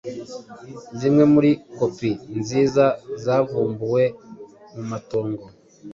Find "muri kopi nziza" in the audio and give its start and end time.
1.33-2.85